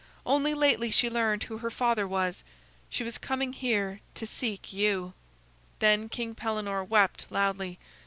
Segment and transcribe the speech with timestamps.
[0.25, 2.43] Only lately she learned who her father was.
[2.89, 5.13] She was coming here to seek you."
[5.77, 7.77] Then King Pellenore wept loudly.